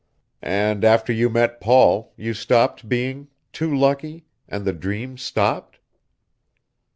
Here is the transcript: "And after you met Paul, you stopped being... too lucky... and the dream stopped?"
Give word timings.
"And 0.41 0.83
after 0.83 1.13
you 1.13 1.29
met 1.29 1.61
Paul, 1.61 2.11
you 2.17 2.33
stopped 2.33 2.89
being... 2.89 3.27
too 3.53 3.71
lucky... 3.71 4.25
and 4.49 4.65
the 4.65 4.73
dream 4.73 5.15
stopped?" 5.15 5.77